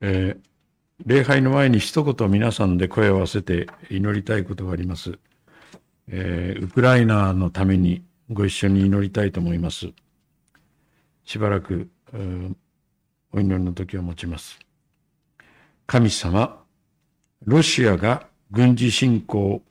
[0.00, 0.40] えー、
[1.06, 5.18] 礼拝の前に一言皆さんで声を合わせて祈りたいことがあります。
[6.08, 9.88] えー、ウクライナのためにご一緒に祈りたいと思います。
[11.24, 11.88] しばらく、
[13.32, 14.58] お祈りの時を持ちます。
[15.86, 16.62] 神様、
[17.44, 19.62] ロシアが軍事侵攻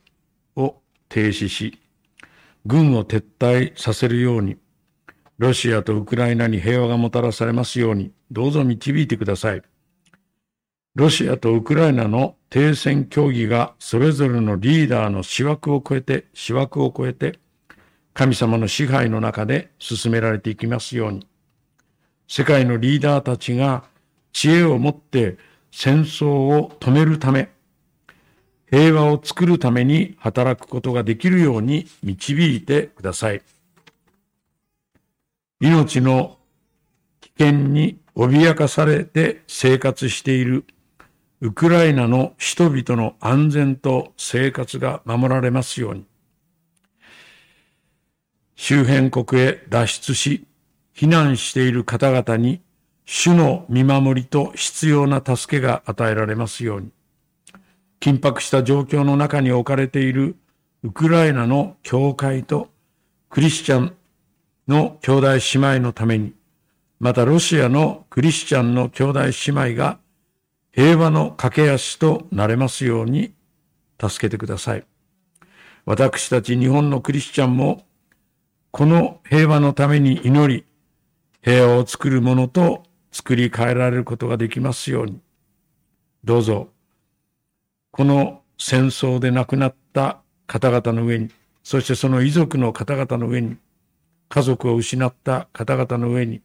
[0.55, 0.75] を
[1.09, 1.79] 停止し、
[2.65, 4.57] 軍を撤退させるように、
[5.37, 9.63] ロシアとウクライナに平和がもたらされますように、どうぞ導いてください。
[10.95, 17.39] ロシアとウクライナの停戦協議がそれぞれのリーダーの思惑を超えて、思惑を超えて、
[18.13, 21.27] 神様の支配の中で進められていきますように、
[22.27, 23.85] 世界のリーダーたちが
[24.33, 25.37] 知恵を持って
[25.71, 27.49] 戦争を止めるため、
[28.69, 33.41] 平和を作るために働くことができるように導いてください。
[35.59, 36.37] 命の
[37.19, 40.65] 危険に脅かされて生活している
[41.43, 46.05] ウクライナの人々の安全と生活が守られますように。
[48.55, 50.47] 周辺国へ脱出し、
[50.95, 52.61] 避難している方々に
[53.03, 56.91] 主の見守りと必要な助けが与えられますように。
[57.99, 60.37] 緊迫した状況の中に置かれている
[60.81, 62.69] ウクライナの教会と
[63.29, 63.93] クリスチャン
[64.69, 66.35] の兄弟姉妹のために、
[67.01, 69.99] またロシアのクリスチャンの兄弟姉妹が
[70.73, 73.33] 平和の駆け足となれますように
[74.01, 74.85] 助けてください。
[75.85, 77.85] 私たち日本のクリスチャンも
[78.71, 80.65] この平和のために祈り、
[81.43, 85.21] 平和を作るものと作り変えられることができますように。
[86.23, 86.69] どうぞ、
[87.91, 91.29] この戦争で亡くなった方々の上に、
[91.63, 93.57] そしてその遺族の方々の上に、
[94.27, 96.41] 家族を失った方々の上に、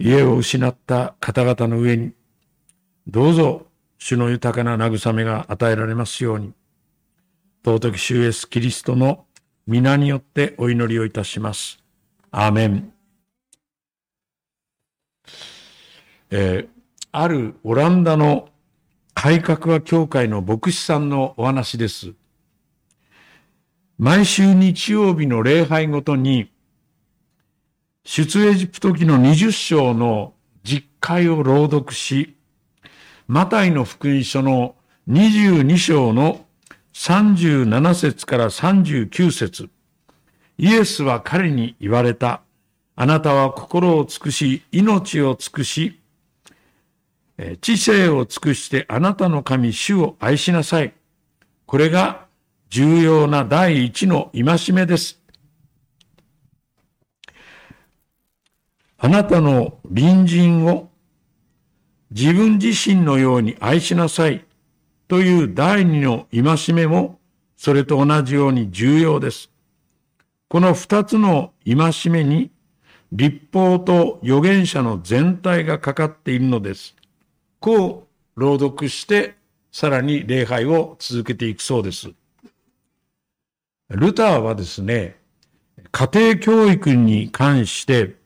[0.00, 2.14] 家を失った方々の上に、
[3.08, 6.52] どうぞ主の豊かな慰めが与えられますように、
[7.64, 9.24] 尊き主イエスキリストの
[9.66, 11.82] 皆によってお祈りをいたします。
[12.30, 12.92] アーメン。
[16.30, 16.68] えー、
[17.10, 18.50] あるオランダの
[19.14, 22.12] 改革派協会の牧師さんのお話です。
[23.96, 26.52] 毎週日曜日の礼拝ごとに、
[28.04, 32.37] 出エジプト記の20章の実会を朗読し、
[33.28, 34.74] マタイの福音書の
[35.06, 36.46] 22章の
[36.94, 39.68] 37節から39節
[40.56, 42.40] イエスは彼に言われた。
[42.96, 46.00] あなたは心を尽くし、命を尽くし、
[47.60, 50.94] 知性を尽くしてあなたの神主を愛しなさい。
[51.66, 52.24] これが
[52.70, 55.20] 重要な第一の戒めです。
[58.96, 60.88] あなたの隣人を
[62.10, 64.44] 自分自身のように愛しなさい
[65.08, 67.18] という第二の戒めも
[67.56, 69.50] それと同じように重要です。
[70.48, 72.50] この二つの戒めに
[73.12, 76.94] 立法と預言者の全体がかかっているのです。
[77.60, 79.34] こう朗読して
[79.72, 82.10] さらに礼拝を続けていくそうです。
[83.90, 85.16] ルターはですね、
[85.90, 88.16] 家庭教育に関して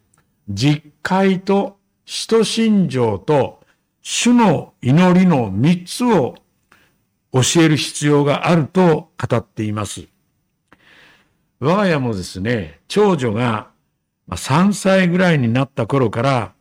[0.48, 3.61] 実会と使徒信条と
[4.02, 6.34] 主の祈りの三つを
[7.32, 10.08] 教える必要があると語っています。
[11.60, 13.70] 我が家もですね、長女が
[14.28, 16.52] 3歳ぐらいになった頃から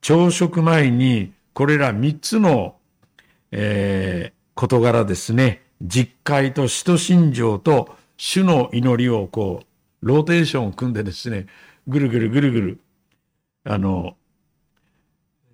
[0.00, 2.76] 朝食前にこれら三つの、
[3.50, 9.64] えー、事柄ですね、実会と使徒信条と主の祈りをこ
[10.02, 11.46] う、ローテーションを組んでですね、
[11.86, 12.80] ぐるぐるぐるぐる、
[13.64, 14.16] あの、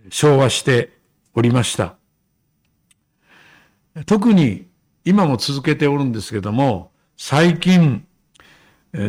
[0.09, 1.02] 昭和して
[1.35, 1.97] おりました。
[4.07, 4.67] 特に
[5.05, 8.07] 今も続けておるんですけども、最近、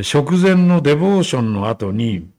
[0.01, 2.29] 食前のデボーションの後に、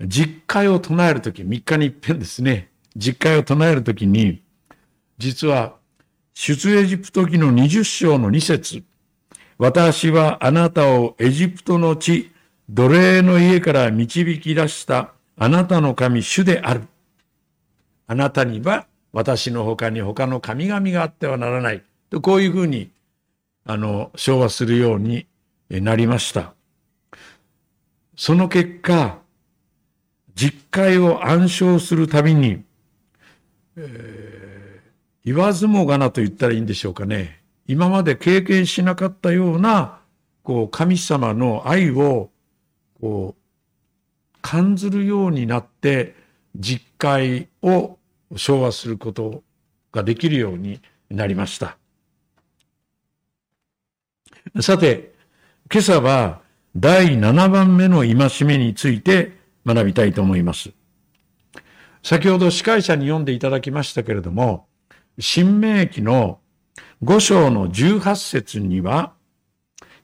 [0.00, 4.42] 実会を唱えるとき、3日に一遍ですね、実会を唱えるときに、
[5.18, 5.76] 実は、
[6.34, 8.82] 出エジプト記の20章の2節
[9.58, 12.32] 私はあなたをエジプトの地、
[12.68, 16.88] 奴隷の家から導き出したあなたの神主である。
[18.12, 21.82] あなたには私の他に他の神々があってはならない。
[22.10, 22.90] とこういうふうに、
[23.64, 25.26] あの、昭和するように
[25.70, 26.52] なりました。
[28.14, 29.18] その結果、
[30.34, 32.62] 実会を暗唱するたびに、
[33.76, 34.90] えー、
[35.24, 37.40] 言わずもがなと言ったらいいんでしょうかね。
[37.66, 40.00] 今まで経験しなかったような、
[40.42, 42.28] こう、神様の愛を、
[43.00, 46.14] こう、感ずるようになって、
[46.54, 47.96] 実会を
[48.36, 49.42] 昭和すること
[49.92, 50.80] ができるように
[51.10, 51.76] なりました。
[54.60, 55.14] さて、
[55.70, 56.40] 今朝は
[56.74, 60.72] 第7番目の戒めについて学びたいと思います。
[62.02, 64.66] 先ほど司会者に読んでいただきましたけれども、
[65.18, 66.40] 新明記の
[67.04, 69.12] 5章の18節には、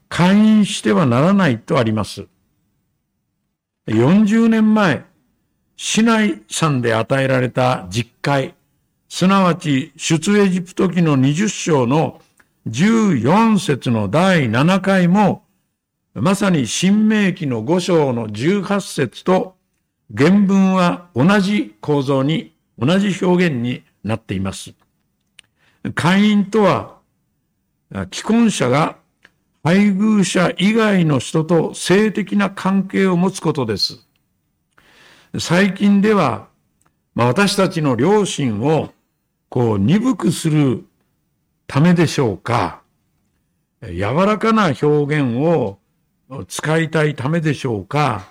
[0.07, 2.27] 会員してはならないとあります。
[3.87, 5.05] 40年前、
[5.81, 8.53] 市内山で与えられた実会、
[9.07, 12.19] すなわち出エジプト記の20章の
[12.67, 15.45] 14節の第7回も、
[16.13, 19.55] まさに新明記の5章の18節と
[20.13, 24.73] 原文は同じ構造に、同じ表現になっています。
[25.95, 26.97] 会員とは、
[28.11, 28.97] 既婚者が
[29.63, 34.08] 配偶者以外の人と性的な関係を持つことです。
[35.37, 36.47] 最近では、
[37.13, 38.91] まあ、私たちの良心を
[39.47, 40.85] こう鈍くする
[41.67, 42.81] ためでしょうか、
[43.83, 45.77] 柔らかな表現を
[46.47, 48.29] 使いたいためでしょうか、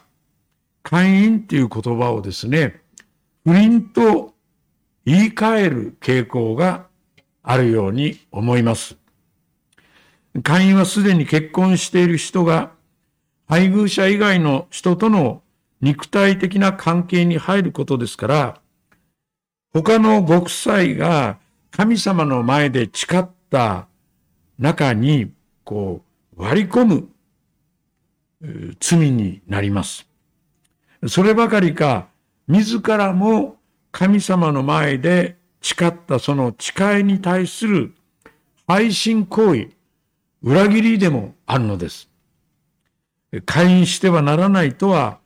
[0.83, 2.81] 会員っていう言葉をですね、
[3.45, 4.35] 不倫と
[5.05, 6.87] 言い換える傾向が
[7.45, 8.97] あるように思います。
[10.43, 12.73] 会員はすでに結婚している人が
[13.47, 15.43] 配偶者以外の人との
[15.81, 18.61] 肉体的な関係に入ることですから、
[19.73, 21.39] 他のご夫妻が
[21.71, 23.87] 神様の前で誓った
[24.59, 25.33] 中に、
[25.65, 26.03] こ
[26.37, 27.09] う、割り込む
[28.81, 30.07] 罪になります。
[31.07, 32.09] そればかりか、
[32.49, 33.57] 自らも
[33.93, 37.95] 神様の前で誓ったその誓いに対する
[38.67, 39.71] 配信行為、
[40.43, 42.09] 裏切りでもあるのです。
[43.45, 45.19] 会員してはならないとは、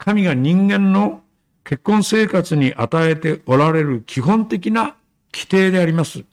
[0.00, 1.20] 神が人間の
[1.62, 4.96] 結婚生活に与えておられる基本的な
[5.30, 6.24] 規定であります。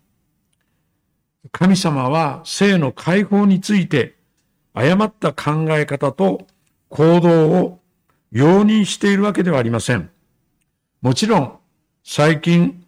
[1.51, 4.15] 神様は性の解放について
[4.73, 6.47] 誤った考え方と
[6.87, 7.81] 行動を
[8.31, 10.09] 容認しているわけではありません。
[11.01, 11.57] もちろん
[12.05, 12.85] 最近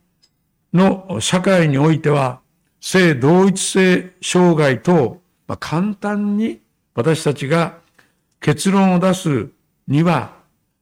[0.73, 2.39] の社会においては
[2.79, 6.61] 性同一性障害等、ま、簡単に
[6.95, 7.79] 私たちが
[8.39, 9.49] 結論を出す
[9.85, 10.38] には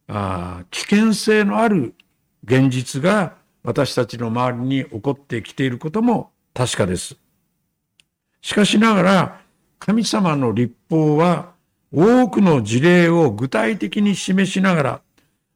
[0.07, 1.93] あ危険性のある
[2.43, 7.17] 現実が私たちの周りに起こってきていることも確かです。
[8.41, 9.41] しかしながら、
[9.79, 11.53] 神様の立法は
[11.91, 15.01] 多くの事例を具体的に示しながら、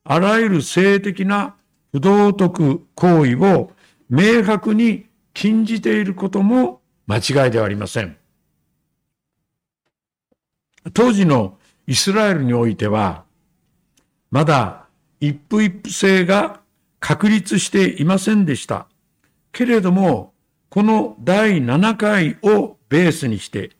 [0.04, 1.56] あらゆる性的な
[1.92, 3.72] 不道徳行為を
[4.10, 8.18] 明白に禁じていることも間違いではありません。
[10.94, 11.58] 当時の
[11.88, 13.24] イスラエルにおいては、
[14.32, 14.86] まだ
[15.20, 16.62] 一夫一夫制が
[17.00, 18.88] 確立していませんでした。
[19.52, 20.34] けれども、
[20.70, 23.72] この第7回をベースにして、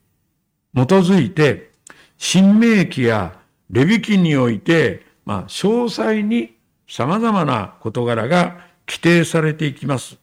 [0.76, 1.72] 基づいて、
[2.18, 3.40] 新明記や
[3.70, 6.58] レビ記において、まあ、詳細に
[6.88, 10.18] 様々な事柄が規定されていきます。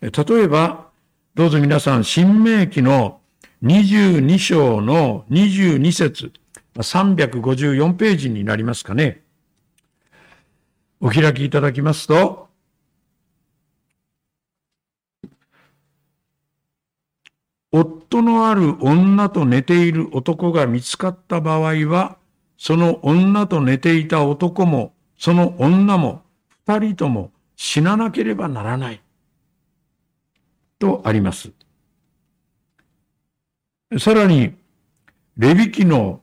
[0.00, 0.10] 例
[0.42, 0.88] えば、
[1.34, 3.20] どうぞ皆さん、新明記の
[3.62, 6.32] 22章の22節
[6.82, 9.22] 354ページになりますかね。
[11.00, 12.48] お開きいただきますと、
[17.72, 22.18] 夫のある女と寝ている男が見つかった場合は、
[22.58, 26.22] その女と寝ていた男も、その女も、
[26.66, 29.00] 二人とも死ななければならない。
[30.78, 31.52] とあります。
[33.98, 34.54] さらに、
[35.36, 36.20] レビ記の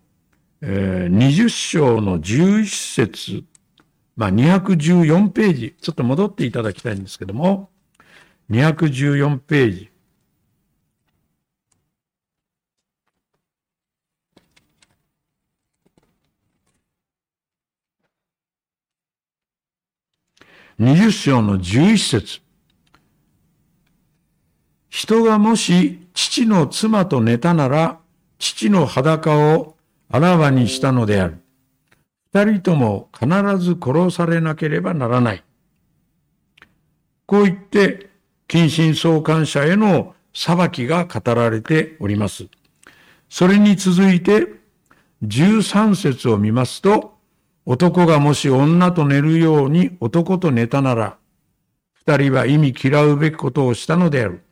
[0.62, 3.44] えー、20章の11節、
[4.16, 7.70] まあ、214ページ、ちょっと戻っていただきたいんですけども、
[8.50, 9.92] 214ページ。
[20.80, 22.42] 20章の11節。
[24.90, 28.00] 人がもし父の妻と寝たなら、
[28.40, 29.77] 父の裸を
[30.10, 31.42] あらわにしたのである。
[32.34, 35.44] 二人とも必ず殺されなければならない。
[37.26, 38.10] こう言って、
[38.48, 42.48] 近親相関者への裁きが語られております。
[43.30, 44.48] それに続いて、
[45.24, 47.18] 13節を見ますと、
[47.66, 51.18] 男がもし女と寝るように男と寝たなら、
[51.94, 54.44] 二人は意味嫌うべきことをしたのである。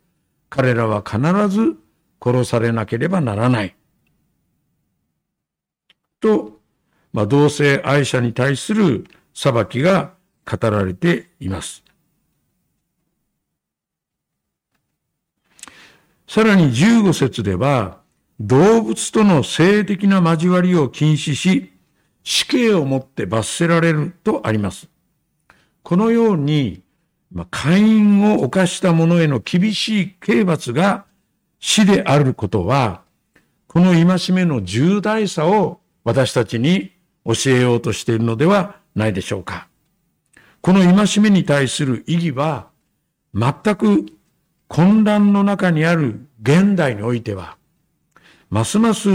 [0.50, 1.78] 彼らは必ず
[2.22, 3.76] 殺されなければならない。
[6.26, 6.60] と、
[7.14, 9.06] まあ、同性愛者に対する
[9.36, 10.14] 裁きが
[10.44, 11.84] 語られています。
[16.28, 18.00] さらに15節では、
[18.40, 21.72] 動物との性的な交わりを禁止し、
[22.24, 24.90] 死刑をもって罰せられるとあります。
[25.84, 26.82] このように、
[27.32, 31.06] ま会員を犯した者への厳しい刑罰が
[31.60, 33.04] 死であることは、
[33.68, 36.94] この戒めの重大さを私たちに
[37.26, 39.68] 教えようとしているのではないでしょうか。
[40.62, 42.70] この戒めに対する意義は、
[43.34, 44.06] 全く
[44.68, 47.58] 混乱の中にある現代においては、
[48.50, 49.10] ますます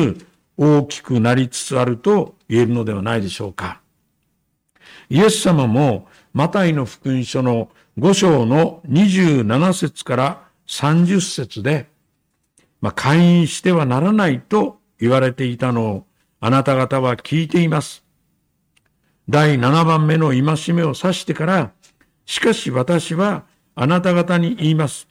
[0.56, 3.80] 大きくなりつつあると言えるのではないでしょうか。
[5.08, 11.88] イエス様もマタイの福音書の5章の27節から30節で、
[12.80, 16.06] まあ、会員してはならないと言われていたのを
[16.40, 18.02] あなた方は聞いています。
[19.28, 21.72] 第7番目の戒めを指してから、
[22.24, 23.44] しかし私は
[23.74, 25.06] あなた方に言います。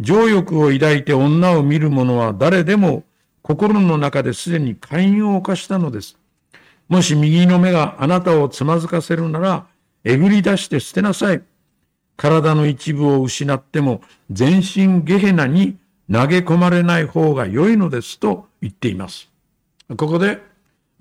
[0.00, 3.04] 情欲を抱いて女を見る者は誰でも
[3.42, 6.18] 心の中ですでに会員を犯したのです。
[6.88, 9.66] もし右の目があなたをつまずかせるなら、
[10.02, 11.42] えぐり出して捨てなさい。
[12.16, 15.76] 体の一部を失っても全身ゲヘナに
[16.10, 19.30] 投げ込まれない方が良いのですと言っています。
[19.88, 20.53] ここで、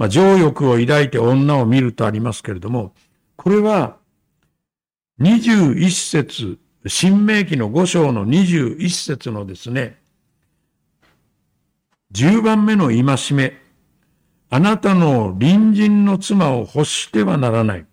[0.03, 2.93] まあ、情欲を抱いて女を見るとありますけれども、
[3.37, 3.95] これは
[5.21, 9.97] 21節、新明記の5章の21節のですね、
[12.11, 13.53] 10番目の戒め、
[14.49, 17.85] あなたの隣人の妻を欲してはならない。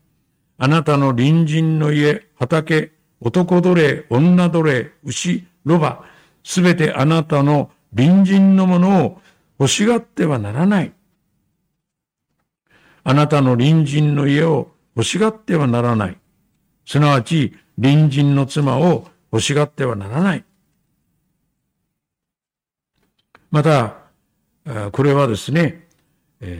[0.58, 2.90] あなたの隣人の家、畑、
[3.20, 6.02] 男奴隷、女奴隷、牛、ロバ、
[6.42, 9.20] すべてあなたの隣人のものを
[9.60, 10.92] 欲しがってはならない。
[13.02, 16.19] あなたの隣人の家を欲しがってはならない。
[16.85, 20.45] すなわち、隣人の妻を欲しがってはならない。
[23.50, 23.97] また、
[24.92, 25.88] これはですね、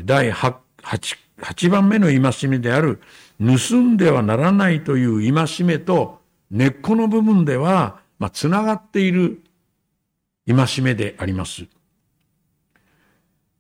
[0.05, 3.01] 第 8, 8番目の戒めである、
[3.39, 6.21] 盗んではならないという戒めと
[6.51, 9.43] 根っこの部分では、まあ、つながっている
[10.47, 11.67] 戒めであります。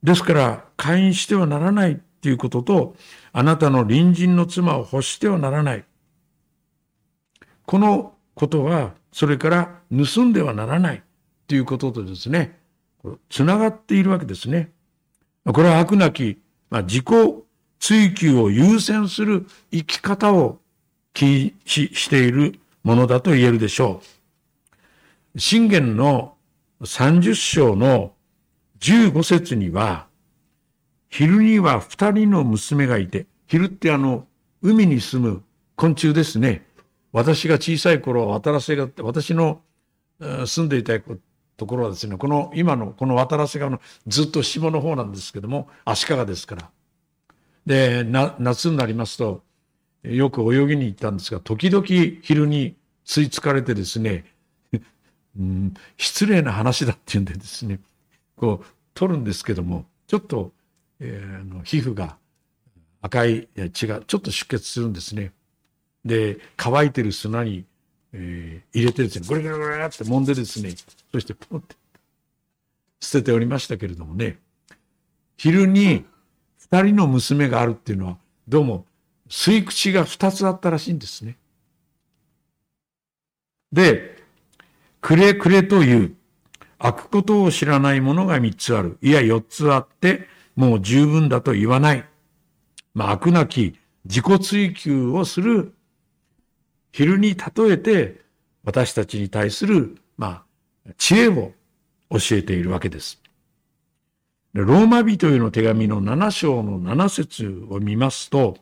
[0.02, 2.96] ですから、会員してはならないということと、
[3.32, 5.84] あなたの隣人の妻を欲してはならない。
[7.66, 11.02] このことは、それから盗んではならない
[11.46, 12.58] ということとですね、
[13.28, 14.70] つながっているわけですね。
[15.44, 17.06] これは悪なき、まあ、自己
[17.78, 20.60] 追求を優先する生き方を
[21.14, 24.02] 禁止しているものだと言えるでしょ
[25.34, 25.40] う。
[25.40, 26.36] 信玄の
[26.82, 28.12] 30章の
[28.80, 30.09] 15節には、
[31.10, 34.26] 昼には二人の娘がいて、昼ってあの、
[34.62, 35.42] 海に住む
[35.76, 36.64] 昆虫ですね。
[37.12, 39.60] 私が小さい頃、渡らせが、私の
[40.20, 40.98] 住んでいた
[41.56, 46.70] ところはですね、この今のこの渡良瀬川のずっと下の方なんですけども、足利ですから。
[47.66, 49.42] で、夏になりますと、
[50.04, 51.84] よく泳ぎに行ったんですが、時々
[52.22, 54.24] 昼に吸い付かれてですね、
[55.38, 57.80] うん、失礼な話だっていうんでですね、
[58.36, 60.52] こう、取るんですけども、ちょっと、
[61.00, 62.16] えー、の皮膚が
[63.02, 65.32] 赤い血がちょっと出血するんですね。
[66.04, 67.64] で、乾いてる砂に
[68.12, 70.70] えー、入れてですね、ゴリゴリゴリって揉んでですね、
[71.12, 71.76] そしてポンって
[73.00, 74.38] 捨てておりましたけれどもね、
[75.36, 76.04] 昼に
[76.58, 78.84] 二人の娘があるっていうのは、どうも
[79.28, 81.36] 吸い口が二つあったらしいんですね。
[83.72, 84.16] で、
[85.00, 86.16] くれくれという、
[86.78, 88.98] 開くことを知らないものが三つある。
[89.02, 90.26] いや、四つあって、
[90.60, 92.04] もう十分だと言わない。
[92.92, 95.72] まあ、開くなき自己追求をする
[96.92, 98.20] 昼に例えて
[98.62, 100.44] 私たちに対する、ま
[100.86, 101.52] あ、知恵を
[102.10, 103.22] 教えているわけです。
[104.52, 108.58] ローマ人への手紙の7章の7節を見ますと、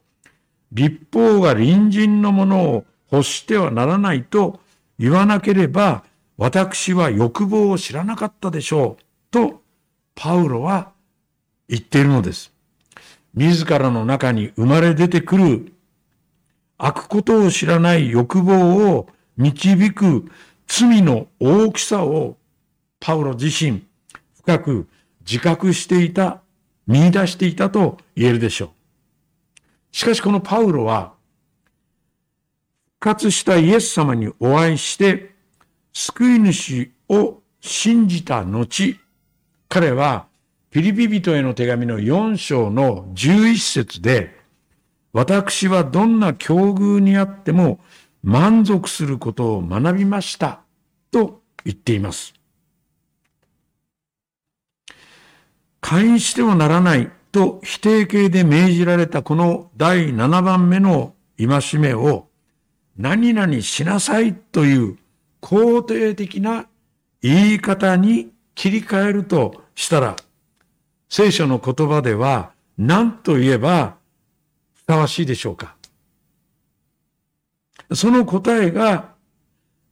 [0.71, 4.61] 立法が隣人のものを欲してはならないと
[5.00, 6.05] 言わなければ、
[6.37, 9.02] 私は欲望を知らなかったでしょう。
[9.33, 9.62] と、
[10.14, 10.93] パウロは
[11.69, 12.53] 言っているのです。
[13.35, 15.73] 自らの中に生まれ出てくる
[16.79, 20.31] 開くことを知らない欲望を導く
[20.67, 22.37] 罪の大きさを
[23.01, 23.83] パウロ自身
[24.43, 24.89] 深く
[25.21, 26.41] 自覚していた、
[26.87, 28.71] 見出していたと言えるでしょう。
[29.93, 31.13] しかしこのパウロは
[33.01, 35.35] 復活したイエス様にお会いして
[35.93, 38.97] 救い主を信じた後、
[39.69, 40.27] 彼は
[40.71, 44.39] ピリピ人への手紙の4章の11節で
[45.13, 47.81] 私はどんな境遇にあっても
[48.23, 50.61] 満足することを学びました
[51.11, 52.35] と言っています。
[55.81, 62.29] 会員してはならないと否定形で命じられたこの第7番目の戒めを
[62.97, 64.99] 何々しなさいという
[65.41, 66.67] 肯定的な
[67.23, 70.17] 言い方に切り替えるとしたら、
[71.09, 73.97] 聖書の言葉では何と言えば
[74.75, 75.77] ふさわしいでしょうか
[77.95, 79.12] その答えが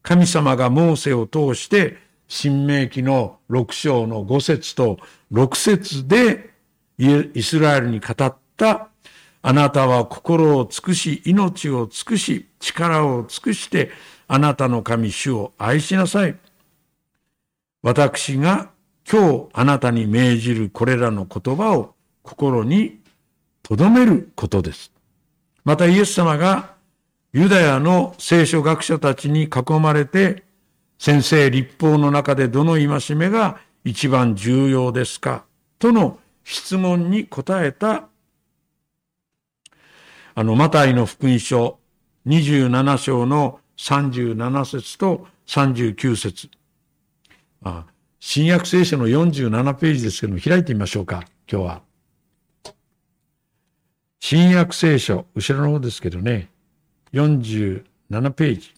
[0.03, 1.97] 神様がモーセを通して
[2.29, 4.99] 新明記の6章の5節と
[5.33, 6.51] 6節で
[6.99, 8.89] イスラエルに語った
[9.49, 13.93] あなたは心を尽くし、命を尽くし、力を尽くして、
[14.27, 16.37] あなたの神主を愛しなさい。
[17.81, 18.71] 私が
[19.11, 23.01] 今日あなたに命じるこれらの言葉を心に
[23.63, 24.93] 留めることです。
[25.65, 26.75] またイエス様が
[27.33, 30.45] ユダヤの聖書学者たちに囲まれて、
[30.99, 35.45] 先生立法の中でどの戒めが一番重要ですか
[35.79, 38.09] との質問に答えた
[40.35, 41.79] あの、マタイの福音書
[42.27, 46.51] 27章の37節と39節
[47.63, 47.87] あ
[48.19, 51.83] 新約聖書の47ページですけども、開いてみましょうか、今日は。
[54.21, 56.51] 新約聖書、後ろの方ですけどね、
[57.13, 57.85] 47
[58.33, 58.75] ページ。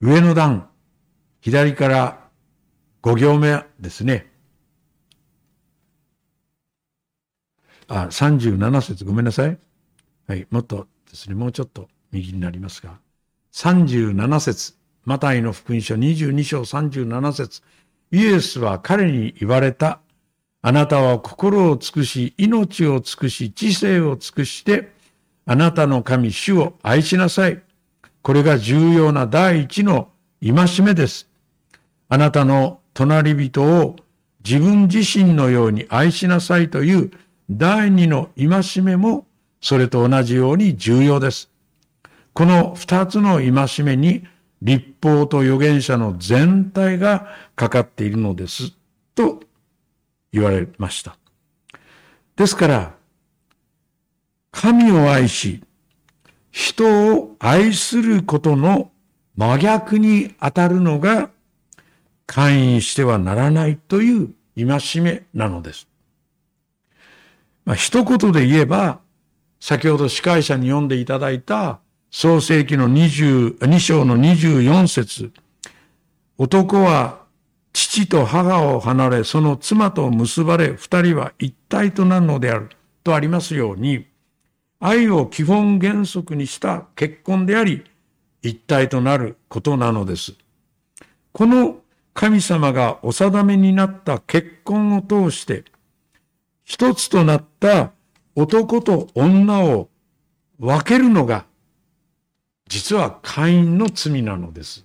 [0.00, 0.68] 上の段、
[1.40, 2.28] 左から
[3.02, 4.30] 5行目ですね。
[7.88, 9.58] あ、37節ごめんなさい。
[10.26, 12.98] はい、もっとですね、もうちょっと右になりますが、
[13.52, 17.62] 37節マタイの福音書22章37節
[18.10, 20.00] イエスは彼に言われた。
[20.62, 24.92] あなたは心を尽くし、命を尽くし、知性を尽くして、
[25.44, 27.62] あなたの神主を愛しなさい。
[28.22, 30.08] これが重要な第一の
[30.42, 31.28] 戒めです。
[32.08, 33.96] あなたの隣人を
[34.44, 37.10] 自分自身のように愛しなさいという
[37.50, 39.26] 第二の戒めも
[39.60, 41.50] それと同じように重要です。
[42.36, 44.22] この二つの戒めに
[44.60, 48.74] 立法と預言者の全体がかかっているのです。
[49.14, 49.40] と
[50.34, 51.16] 言われました。
[52.36, 52.94] ですから、
[54.50, 55.62] 神を愛し、
[56.50, 58.90] 人を愛することの
[59.34, 61.30] 真逆に当たるのが、
[62.26, 65.88] 会員してはならないという戒めなのです。
[67.64, 69.00] まあ、一言で言えば、
[69.58, 71.80] 先ほど司会者に読んでいただいた
[72.18, 75.32] 創世記の22章の24節
[76.38, 77.26] 男は
[77.74, 82.70] 父と母を離れ、その妻と結ばれ、二人は一体となるのである。
[83.04, 84.06] とありますように、
[84.80, 87.84] 愛を基本原則にした結婚であり、
[88.40, 90.36] 一体となることなのです。
[91.32, 91.80] この
[92.14, 95.64] 神様がお定めになった結婚を通して、
[96.64, 97.92] 一つとなった
[98.34, 99.90] 男と女を
[100.58, 101.44] 分けるのが、
[102.68, 104.84] 実は会員の罪なのです。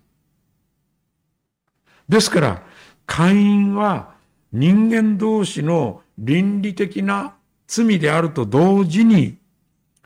[2.08, 2.63] ですから、
[3.06, 4.15] 会員は
[4.52, 7.36] 人間同士の倫理的な
[7.67, 9.38] 罪であると同時に、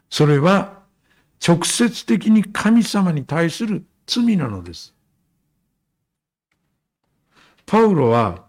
[0.09, 0.83] それは
[1.45, 4.93] 直接的に神様に対する罪なのです。
[7.65, 8.45] パウロは、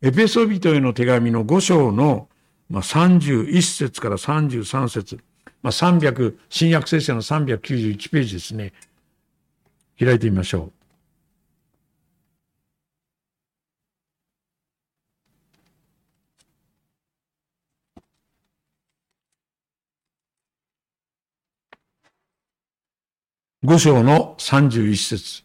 [0.00, 2.28] エペソビトへの手紙の5章の、
[2.70, 5.20] 31節から33節、
[5.64, 8.74] まあ、300、新約聖書の391ページですね。
[9.98, 10.72] 開いてみましょう。
[23.62, 25.44] 五章の31節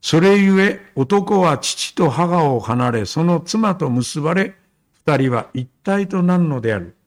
[0.00, 4.54] それゆえ男は父と母を離れ、その妻と結ばれ、
[4.94, 6.97] 二人は一体となるのである。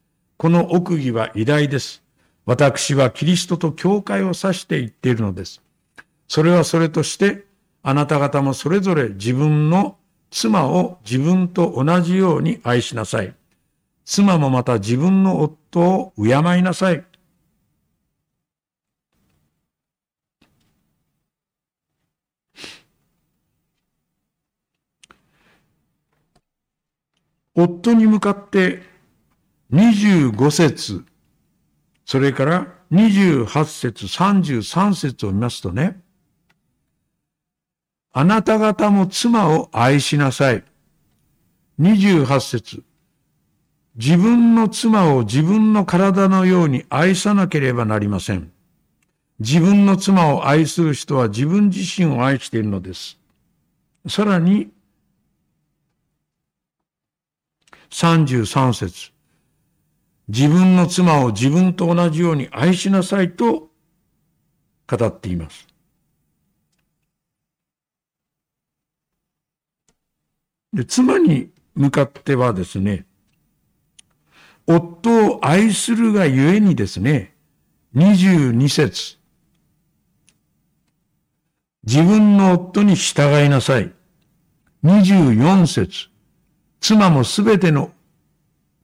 [0.41, 2.01] この奥義は偉大です。
[2.47, 5.61] 私はキリストと教会を指して言っているのです。
[6.27, 7.45] それはそれとして、
[7.83, 9.99] あなた方もそれぞれ自分の
[10.31, 13.35] 妻を自分と同じように愛しなさい。
[14.03, 17.05] 妻もまた自分の夫を敬いなさい。
[27.53, 28.89] 夫に向かって
[29.71, 31.05] 25節、
[32.05, 36.01] それから28節、33節を見ますとね、
[38.11, 40.63] あなた方も妻を愛しなさい。
[41.79, 42.83] 28節、
[43.95, 48.51] 自分の妻を自分の体のように愛さなければなりません。
[49.39, 53.17] 自分の妻を愛する人は自分自身を愛しているのです。
[54.09, 54.69] さらに、
[57.89, 59.11] 33節
[60.27, 63.69] 自分の妻を自分と同じように愛しなさいと
[64.87, 65.67] 語っています。
[70.73, 73.05] で妻に向かってはですね、
[74.67, 77.35] 夫を愛するがゆえにですね、
[77.95, 79.17] 22節
[81.83, 83.91] 自分の夫に従いなさい。
[84.83, 86.09] 24節
[86.79, 87.91] 妻もすべての、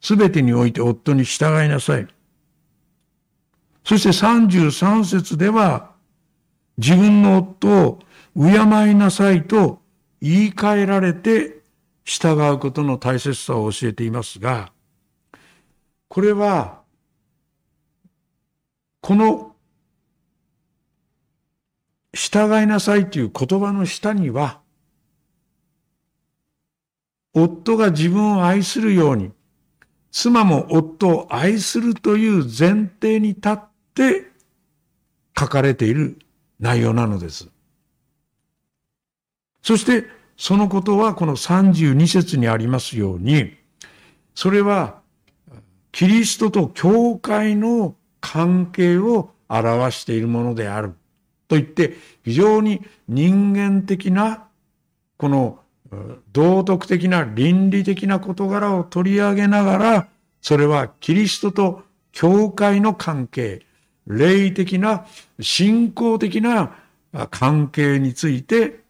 [0.07, 2.07] すべてにおいて夫に従いなさい。
[3.83, 5.91] そして33節では、
[6.77, 7.99] 自分の夫を
[8.33, 9.81] 敬いなさいと
[10.21, 11.59] 言い換えられて
[12.05, 14.71] 従うことの大切さを教えていますが、
[16.07, 16.83] これは、
[19.01, 19.57] この
[22.13, 24.61] 従いなさいという言葉の下には、
[27.33, 29.33] 夫が自分を愛するように、
[30.11, 33.59] 妻も夫を愛するという前提に立っ
[33.93, 34.31] て
[35.37, 36.17] 書かれている
[36.59, 37.49] 内容なのです。
[39.61, 40.05] そして、
[40.37, 43.55] そのことはこの32節にありますように、
[44.33, 45.01] それは、
[45.91, 50.93] キリストと教会の関係を表しているものである。
[51.47, 54.47] と言って、非常に人間的な、
[55.17, 55.59] この
[56.33, 60.09] 道徳的な倫理的な事柄を取り上げながら、
[60.41, 63.65] それはキリストと教会の関係、
[64.05, 65.05] 霊的な
[65.39, 66.75] 信仰的な
[67.31, 68.81] 関係について、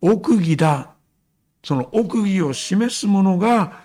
[0.00, 0.94] 奥義だ。
[1.64, 3.80] その奥義を示すものが、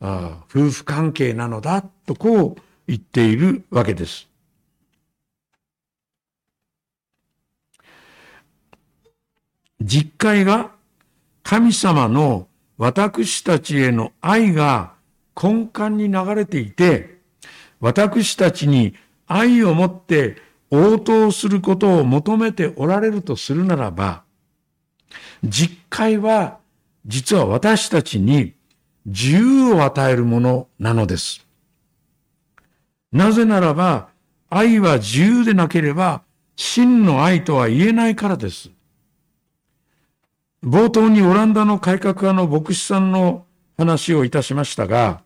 [0.00, 4.28] 夫婦関係なのだとこう言っているわけです。
[9.80, 10.72] 実会が
[11.48, 14.92] 神様の私たちへの愛が
[15.34, 17.20] 根幹に流れていて、
[17.80, 18.92] 私たちに
[19.26, 20.36] 愛を持って
[20.70, 24.24] 応答することを求めておられるとするならば、
[25.42, 26.58] 実会は
[27.06, 28.52] 実は私たちに
[29.06, 31.46] 自由を与えるものなのです。
[33.10, 34.10] なぜならば、
[34.50, 36.20] 愛は自由でなければ
[36.56, 38.70] 真の愛とは言えないからです。
[40.62, 45.22] 冒頭にオランダの改革派の牧師さんの話をいたしましたが、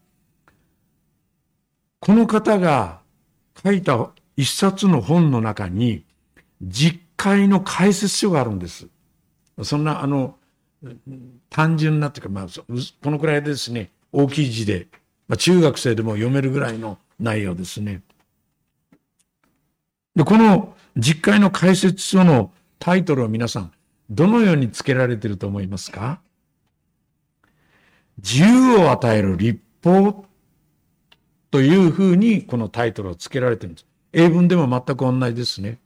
[2.00, 3.00] この方が
[3.62, 6.04] 書いた一冊の本の中に、
[6.60, 8.88] 実会の解説書があるんです。
[9.62, 10.36] そんな、あの、
[11.48, 12.46] 単純なっていうか、まあ、
[13.02, 14.88] このくらいですね、大きい字で、
[15.28, 18.02] まあ、中学生でも読めるぐらいの内容ですね。
[20.14, 23.72] で、この実会の解説書のタイトルを皆さん、
[24.14, 26.20] どのように付けられていると思いますか？
[28.18, 30.26] 自由を与える立法
[31.50, 33.86] というふうにこのタイトルを付けられているんです。
[34.12, 35.78] 英文でも全く同じですね。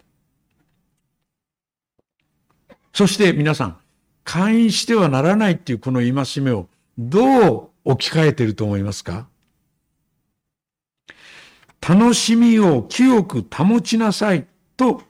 [2.92, 3.78] そして皆さん、
[4.24, 9.28] 会員してはならないっていうこの戒めをどう置き換えていると思いますか？
[11.80, 15.02] 楽しみを清く保ちなさいと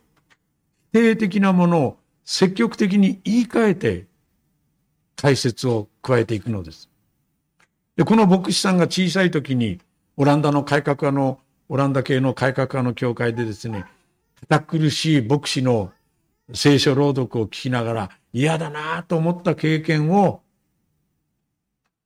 [0.92, 4.06] 否定的なものを積極的に言い換えて
[5.14, 6.90] 解説を加えていくのです。
[7.94, 9.80] で、この牧師さんが小さい時に
[10.16, 13.86] オランダの改革派の、オランダ系の改革派の教会でですね、
[14.48, 15.92] 堅苦しい牧師の
[16.52, 20.42] 聖書朗読を聞きながら嫌だなと思った経験を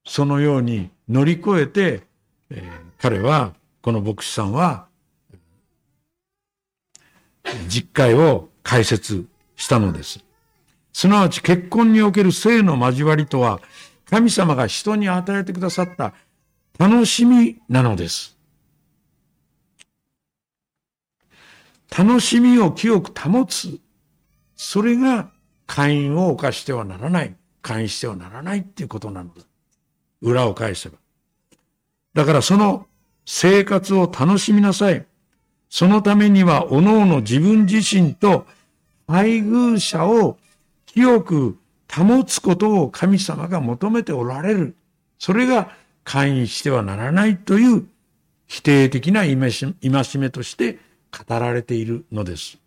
[0.05, 2.03] そのように乗り越えて、
[2.51, 4.87] えー、彼は、この牧師さんは、
[7.69, 9.27] 実会を解説
[9.61, 10.25] したのです。
[10.93, 13.61] すなわち結婚における性の交わりとは、
[14.09, 16.15] 神様が人に与えてくださった
[16.79, 18.39] 楽しみなのです。
[21.97, 23.79] 楽しみを清く保つ。
[24.57, 25.31] それが
[25.67, 27.37] 会員を犯してはならない。
[27.61, 29.43] 会員してはならないっていうことなのだ。
[30.23, 30.97] 裏を返せば。
[32.15, 32.87] だからその
[33.27, 35.07] 生活を楽しみなさい。
[35.69, 38.47] そのためには、各々自分自身と
[39.11, 40.39] 配偶者を
[40.87, 41.59] 清く
[41.93, 44.77] 保つことを神様が求めておられる。
[45.19, 45.73] それが
[46.05, 47.89] 会員してはならないという
[48.47, 49.37] 否定的な戒
[50.19, 50.79] めとして
[51.11, 52.59] 語られているのです。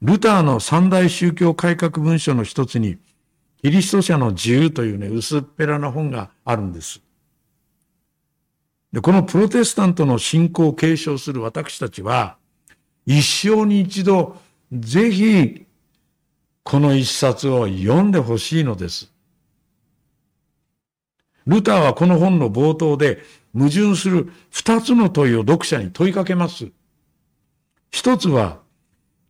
[0.00, 2.96] ルターの三大宗教改革文書の一つに、
[3.62, 7.02] キリスト者の自由というね、薄っぺらな本があるんです。
[8.94, 12.38] で、このプロテスタントの信仰を継承する私たちは、
[13.04, 15.66] 一生に一度、ぜひ、
[16.62, 19.10] この一冊を読んでほしいのです。
[21.46, 23.22] ルターはこの本の冒頭で
[23.54, 26.70] 矛盾する二つの問いを読者に問いかけます。
[27.90, 28.60] 一つは、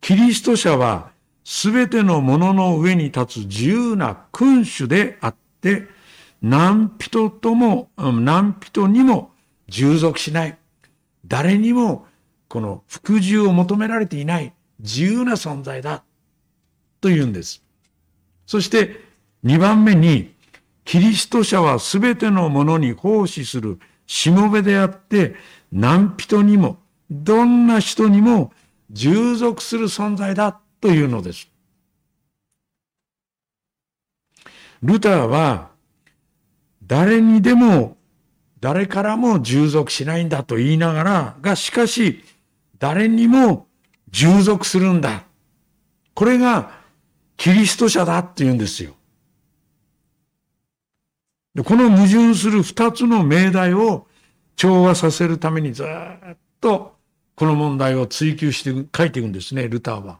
[0.01, 1.11] キリスト者は
[1.45, 5.87] すべてのものの上に立つ自由な君主であって、
[6.41, 9.31] 何人とも、何人にも
[9.69, 10.57] 従属しない。
[11.25, 12.07] 誰にも
[12.49, 16.03] この服従を求められていない自由な存在だ。
[17.01, 17.63] と言うんです。
[18.45, 19.01] そして
[19.43, 20.33] 二番目に、
[20.83, 25.35] キリスト者はすべてのものに奉仕するしもべであって、
[25.71, 26.79] 何人にも、
[27.11, 28.51] どんな人にも
[28.91, 31.49] 従属する存在だというのです。
[34.81, 35.69] ルターは、
[36.83, 37.97] 誰にでも、
[38.59, 42.23] 誰からも従属しないんだと言いながら、が、しかし、
[42.79, 43.67] 誰にも
[44.11, 45.23] 従属するんだ。
[46.13, 46.79] これが、
[47.37, 48.95] キリスト者だって言うんですよ。
[51.63, 54.07] この矛盾する二つの命題を
[54.55, 56.95] 調和させるためにずっと
[57.35, 60.19] この問題を追求して書いていくんですね、ルターは。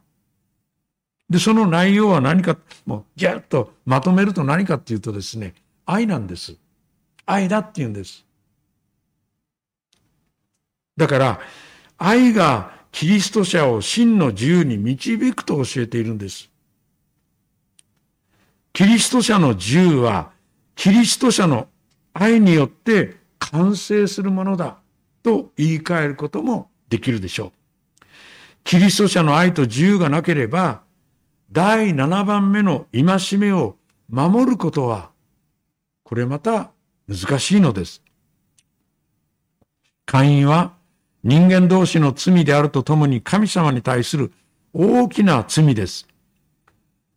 [1.30, 5.54] で、その内容は何か、もうギャッとまとめると何かっていうとですね、
[5.86, 6.56] 愛なんです。
[7.25, 8.25] 愛だって言うんです。
[10.97, 11.39] だから、
[11.97, 16.49] 愛がキリスト者を真の自由に導くと教えているんです。
[18.73, 20.32] キリスト者の自由は、
[20.75, 21.67] キリスト者の
[22.13, 24.78] 愛によって完成するものだ
[25.23, 27.52] と言い換えることもできるでしょう。
[28.63, 30.82] キリスト者の愛と自由がなければ、
[31.52, 33.78] 第7番目の戒めを
[34.10, 35.12] 守ることは、
[36.04, 36.71] これまた
[37.08, 38.04] 難しいのです。
[40.06, 40.73] 会員は
[41.23, 44.32] 人間同士の罪であるとともに神様に対する
[44.73, 46.08] 大きな罪です。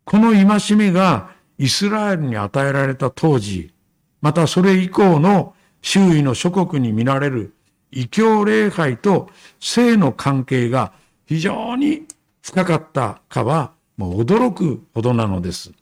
[0.05, 3.73] この戒めがイスラエルに与えられた当時、
[4.21, 7.55] またそれ以降の周囲の諸国に見られる
[7.91, 9.29] 異教礼拝と
[9.61, 10.93] 性の関係が
[11.27, 12.07] 非常に
[12.43, 15.73] 深かったかはもう驚くほどなのです。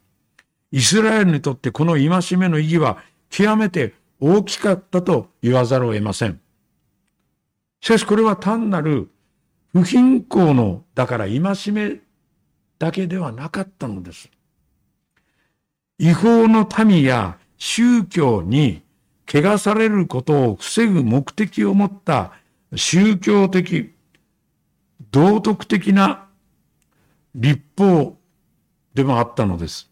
[0.73, 2.99] イスラエルにとってこの戒めの意義は
[3.31, 6.41] 極めて大きかったと言わざるを得ません。
[7.81, 9.11] しかしこれは単なる
[9.73, 11.41] 不貧困の、だから戒
[11.73, 12.01] め
[12.79, 14.31] だけではなかったのです。
[15.99, 18.83] 違法の民や宗教に
[19.29, 22.33] 汚されることを防ぐ目的を持った
[22.75, 23.93] 宗教的、
[25.11, 26.27] 道徳的な
[27.35, 28.17] 立法
[28.95, 29.90] でもあったのです。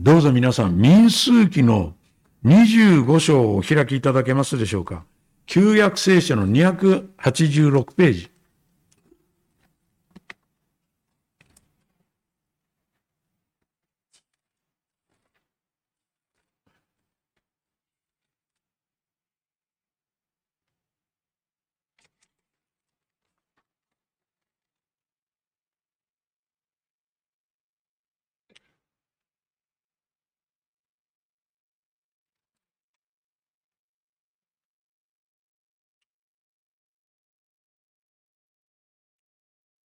[0.00, 1.94] どうぞ皆さん、民数記の
[2.44, 5.04] 25章をお開きいただけますでしょうか？
[5.46, 8.30] 旧約聖書の286ページ。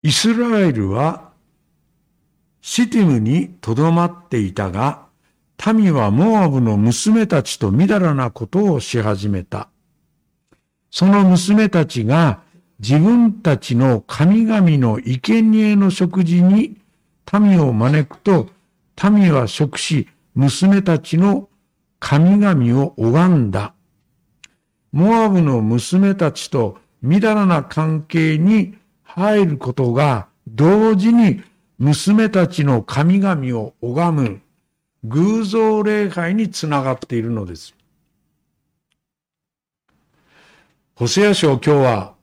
[0.05, 1.31] イスラエルは
[2.61, 5.07] シティムにとどまっていたが、
[5.75, 9.71] 民はモアブの娘たちとみだらなことをし始めた。
[10.91, 12.43] その娘たちが
[12.81, 16.77] 自分たちの神々の生贄の食事に
[17.33, 18.51] 民を招くと、
[19.11, 21.49] 民は食し、娘たちの
[21.99, 23.73] 神々を拝んだ。
[24.93, 28.77] モアブの娘たちとみだらな関係に
[29.15, 31.45] 入ることが同時に
[31.79, 34.41] 娘たちの神々を拝む
[35.05, 37.75] 偶像礼拝につながっているのです。
[40.97, 42.15] ホセア書を今日は、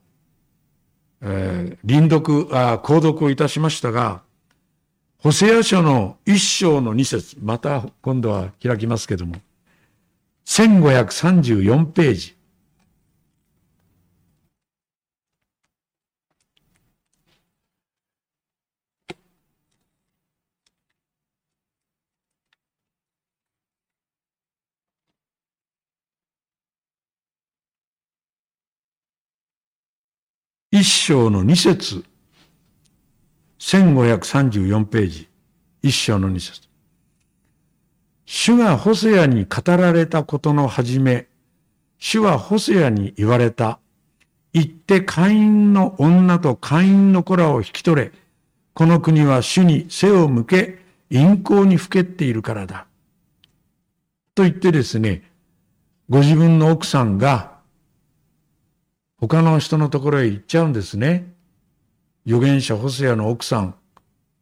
[1.22, 4.20] えー、臨読あ、購読をいたしましたが、
[5.16, 9.36] ホセア書の一章の二節、また今度は開きますけども、
[10.44, 12.36] 1534ページ。
[30.74, 32.02] 一章の二節、
[33.58, 35.28] 1534ページ、
[35.82, 36.62] 一章の二節。
[38.24, 41.26] 主がホセアに語られたことの始め、
[41.98, 43.80] 主はホセアに言われた。
[44.54, 48.12] 行って会員の女と会員の子らを引き取れ。
[48.72, 50.78] この国は主に背を向け、
[51.10, 52.86] 陰行にふけっているからだ。
[54.34, 55.30] と言ってですね、
[56.08, 57.51] ご自分の奥さんが
[59.22, 61.32] 他の人のところへ行っちゃうんですね。
[62.26, 63.76] 預言者ホセアの奥さん、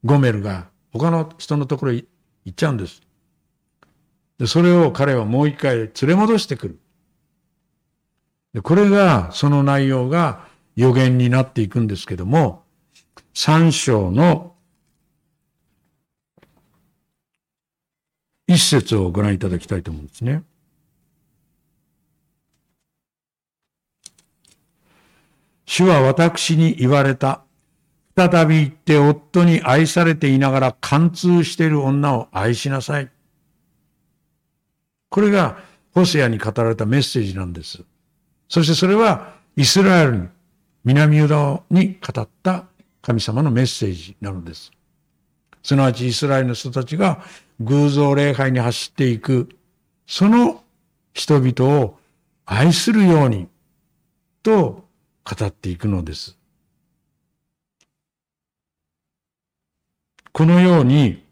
[0.05, 2.07] ゴメルが他の人のところへ行
[2.49, 3.03] っちゃうんです。
[4.39, 6.81] で、それを彼はもう一回連れ戻してくる。
[8.55, 12.65] で、これが、その内容が予言になっていくんですけども、
[13.35, 14.55] 三章の
[18.47, 20.43] 一節をご覧いただきたいと思うんですね。
[25.81, 27.43] 主は私に言われた。
[28.15, 33.09] 再び行って夫に愛されていながら貫通している女を愛しなさい。
[35.09, 35.57] これが
[35.95, 37.83] ホセアに語られたメッセージなんです。
[38.47, 40.29] そしてそれはイスラエルに、
[40.85, 42.67] 南ユダに語った
[43.01, 44.71] 神様のメッセージなのです。
[45.63, 47.23] すなわちイスラエルの人たちが
[47.59, 49.49] 偶像礼拝に走っていく、
[50.07, 50.63] その
[51.15, 51.99] 人々を
[52.45, 53.49] 愛するように
[54.43, 54.90] と
[55.25, 56.37] 語っていくのです。
[60.33, 61.25] このように、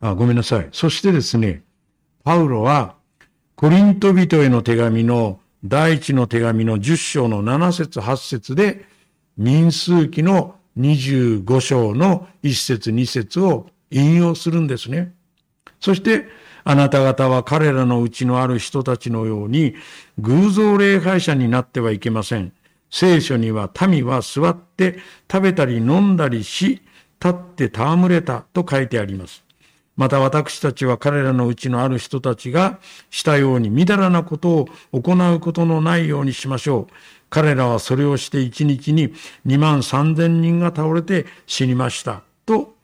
[0.00, 0.68] あ、ごめんなさい。
[0.72, 1.62] そしてですね、
[2.24, 2.96] パウロは、
[3.56, 8.84] コリント人への手紙の第一の手紙の10章の7節8節で、
[9.36, 15.12] 民数記の25章の1節2節を引用するんですね。
[15.80, 16.26] そして、
[16.64, 19.74] あなた方は彼らのうちのある人たちのように
[20.18, 22.52] 偶像礼拝者になってはいけません。
[22.90, 24.98] 聖書には民は座って
[25.30, 26.82] 食べたり飲んだりし、
[27.20, 29.44] 立って戯れたと書いてあります。
[29.96, 32.78] また私たちは彼らのうちのある人たちが
[33.10, 36.94] したようにみだらなことを行うことのないようにしましょう。
[37.30, 39.12] 彼らはそれをして一日に
[39.44, 42.22] 2万3千人が倒れて死にました。
[42.46, 42.74] と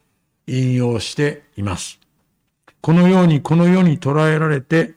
[0.49, 2.04] 引用しています。
[2.85, 4.93] このようにこの世に捉えられて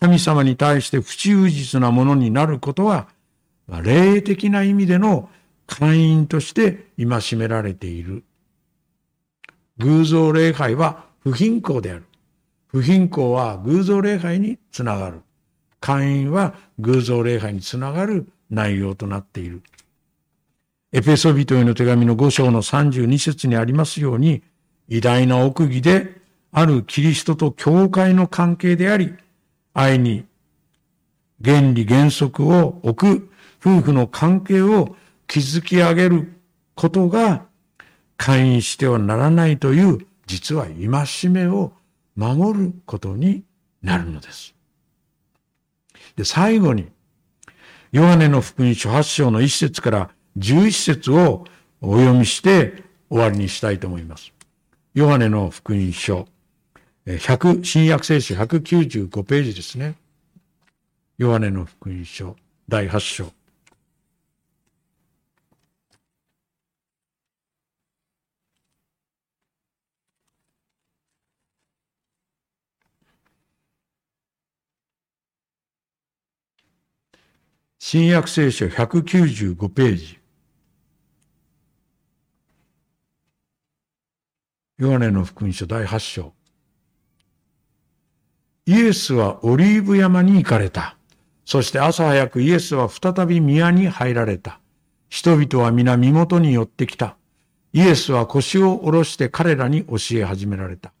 [0.00, 3.08] 神様に対して不忠実なものになることは
[3.82, 5.30] 霊的な意味での
[5.66, 8.22] 会員として戒められている。
[9.78, 12.04] 偶像礼拝は不貧困である。
[12.66, 15.22] 不貧困は偶像礼拝につながる。
[15.80, 19.62] 会員は偶像礼拝につながる内容となっている。
[20.92, 24.42] エペソビトへの手紙の5章の32節にありますように、
[24.88, 26.19] 偉大な奥義で
[26.52, 29.14] あるキリストと教会の関係であり、
[29.72, 30.24] 愛に
[31.44, 33.30] 原理原則を置く
[33.64, 34.96] 夫婦の関係を
[35.28, 36.32] 築き上げる
[36.74, 37.46] ことが
[38.16, 41.72] 会員してはならないという実は戒めを
[42.16, 43.44] 守ることに
[43.82, 44.54] なるのです。
[46.16, 46.88] で、最後に、
[47.92, 51.44] ヨハネの福音書8章の1節から11節を
[51.80, 54.32] お読みして終わりにしたいと思います。
[54.94, 56.26] ヨハネの福音書、
[57.06, 59.94] 100、新約聖書195ページですね。
[61.16, 62.36] ヨハネの福音書
[62.68, 63.32] 第8章。
[77.78, 80.20] 新約聖書195ページ。
[84.76, 86.39] ヨハネの福音書第8章。
[88.70, 90.94] イエスはオリーブ山に行かれた。
[91.44, 94.60] そして朝早くイエスは再び宮に入られた。
[95.08, 97.16] 人々は皆身元に寄ってきた。
[97.72, 100.92] イエスは腰を下ろして彼らに教え始められた。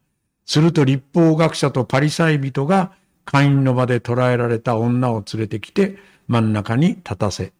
[0.46, 2.90] すると立法学者とパリサイ人が
[3.24, 7.52] 会員の場で捕らえられた女を連れてきて、真ん中に立たせ、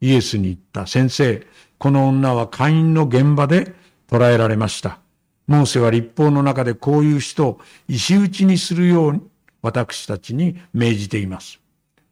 [0.00, 0.86] イエスに言った。
[0.86, 1.44] 先生、
[1.78, 3.74] この女は会員の現場で
[4.06, 5.00] 捕らえられました。
[5.48, 9.20] モーセは立法の中でこういう人を石打ちにするように
[9.62, 11.60] 私たちに命じています。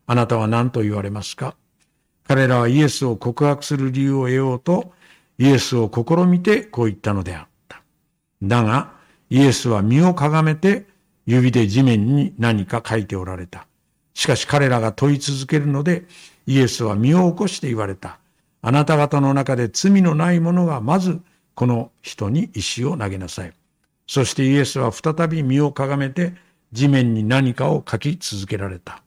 [0.07, 1.57] あなたは何と言われますか？
[2.27, 4.93] 彼らはイエスを告白する理由を得ようと、
[5.39, 7.83] イエスを試みてこう言ったのであった。
[8.43, 8.93] だが、
[9.31, 10.87] イエスは身をかがめて
[11.27, 13.67] 指で地面に何か書いておられた。
[14.15, 16.07] しかし彼らが問い続けるので、
[16.47, 18.19] イエスは身を起こして言われた。
[18.63, 21.21] あなた方の中で罪のない者がまず
[21.55, 23.53] この人に石を投げなさい。
[24.07, 26.35] そしてイエスは再び身をかがめて
[26.77, 29.03] 地面に何かを書き続けられた。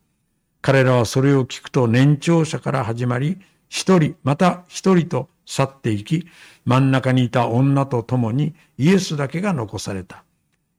[0.62, 3.38] 彼らはそれを聞くと年長者から始まり、
[3.70, 6.26] 一人、また一人と去っていき、
[6.66, 10.24] 真ん中にいた女と共にイエスだけが残された。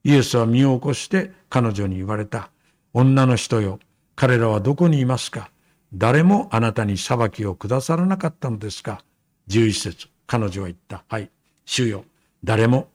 [0.03, 2.51] イエスは身を起こして彼女に言われた。
[2.93, 3.79] 女の人よ、
[4.17, 5.49] 彼らはどこにいますか？
[5.93, 9.01] 誰もあなたに裁きを下さらなかったのですか
[9.47, 11.05] ?11 節彼女は言った。
[11.07, 11.29] はい。
[11.65, 12.03] 主よ、
[12.43, 12.89] 誰も。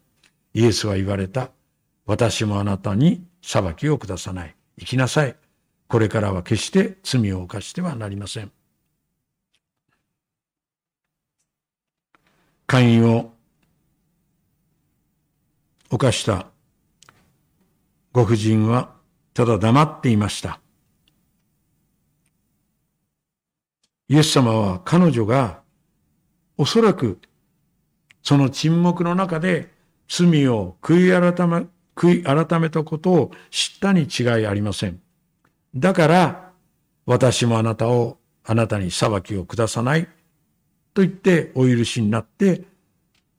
[0.53, 1.51] イエスは言われた。
[2.05, 4.57] 私もあなたに裁きを下さない。
[4.77, 5.37] 行きなさい。
[5.87, 8.51] これからは決して罪を犯してはなりません。
[12.67, 13.33] 会員を
[15.89, 16.49] 犯した
[18.13, 18.97] ご婦人は
[19.33, 20.59] ただ黙っていました。
[24.09, 25.61] イエス様は彼女が
[26.59, 27.21] おそらく
[28.25, 29.73] その沈黙の中で
[30.09, 31.67] 罪を悔い改め、
[31.97, 35.01] 悔い改めたことを知ったに違いありません。
[35.75, 36.53] だから、
[37.07, 40.07] 私もあなたを、あなたに裁きを下さない。
[40.95, 42.63] と言ってお許しになって、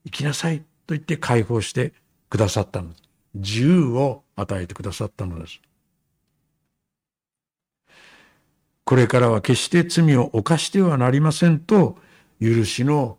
[0.04, 0.60] 行きなさい。
[0.60, 1.94] と言って解放して
[2.30, 3.04] くださったのです。
[3.36, 5.62] 自由を与えてくださったのです。
[8.84, 11.98] これからは決して罪を犯してはなりませんと、
[12.42, 13.18] 許しの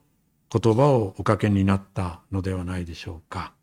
[0.51, 3.58] 言葉をおかけになったのではないでしょうか。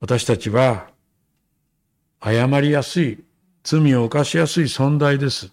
[0.00, 0.88] 私たちは、
[2.24, 3.22] 謝りやすい
[3.62, 5.52] 罪を犯しやすい存在です。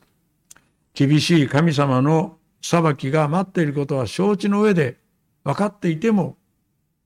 [0.93, 4.98] 厳しい神様の裁きが待っていることは承知の上で
[5.43, 6.38] 分かっていても、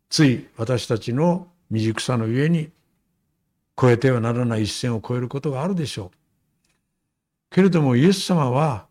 [0.10, 2.70] つい私たちの未熟さのゆえに
[3.76, 6.18] 越えてはならない一線を越えることがあるでしょう。
[7.50, 8.86] けれどもイエス様は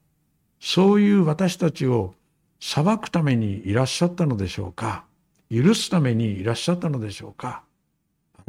[0.59, 2.15] そういう私たちを
[2.59, 5.05] 裁くためにいらっしゃったのでしょうか？
[5.51, 7.63] 許すためにいらっしゃったのでしょうか？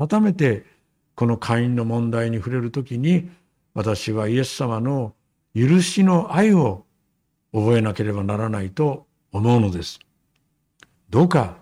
[0.07, 0.65] 改めて
[1.13, 3.29] この会員の問題に触れるときに
[3.75, 5.13] 私はイエス様の
[5.53, 6.85] 許しの愛を
[7.53, 9.99] 覚えなければならないと思うのです。
[11.09, 11.57] どうか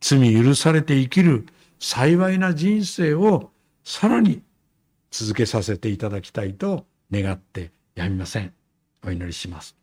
[0.00, 1.46] 罪許されて生きる
[1.80, 3.50] 幸いな人生を
[3.82, 4.42] さらに
[5.10, 8.52] 続けさせていただきたいと願ってやみません。
[9.04, 9.74] お祈りします。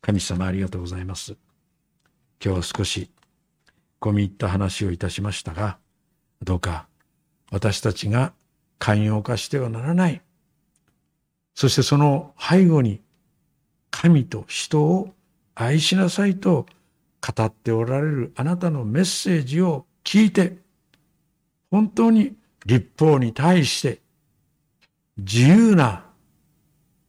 [0.00, 1.32] 神様ありがとうございます。
[2.44, 3.10] 今日は少し
[4.00, 5.78] 込み入った話をいたしましたが、
[6.42, 6.91] どうか
[7.52, 8.32] 私たちが
[8.78, 10.22] 寛容化してはならない。
[11.54, 13.02] そしてその背後に
[13.90, 15.14] 神と人を
[15.54, 16.66] 愛しなさいと
[17.20, 20.56] 語っておられるあなたのメッセージを聞いて、
[21.70, 22.34] 本当に
[22.64, 24.00] 立法に対して
[25.18, 26.06] 自由な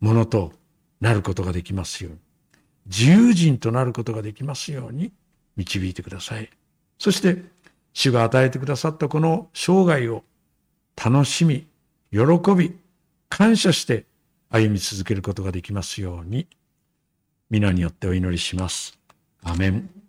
[0.02, 0.52] ものと
[1.00, 2.20] なることができますように、
[2.86, 5.14] 自由人となることができますように
[5.56, 6.50] 導いてください。
[7.00, 7.46] そして、
[7.94, 10.24] 主が与えてくださったこの生涯を
[10.96, 11.68] 楽しみ、
[12.12, 12.20] 喜
[12.56, 12.78] び、
[13.30, 14.06] 感謝して
[14.50, 16.48] 歩み続けることができますように、
[17.50, 18.98] 皆によってお祈りします。
[19.41, 20.03] アメン。